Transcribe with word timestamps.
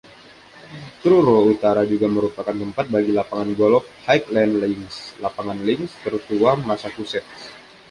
Truro 1.05 1.35
Utara 1.53 1.81
juga 1.91 2.07
merupakan 2.15 2.55
tempat 2.63 2.85
bagi 2.95 3.11
Lapangan 3.17 3.51
Golf 3.59 3.83
Highland 4.09 4.53
Links, 4.63 4.95
lapangan 5.23 5.59
links 5.67 5.91
tertua 6.03 6.51
Massachusetts. 6.69 7.33